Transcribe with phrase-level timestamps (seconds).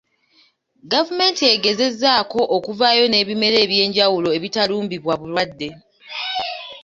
[0.91, 5.69] Gavumenti egezaako okuvaayo n'ebimera eby'enjawulo ebitalumbibwa bulwadde.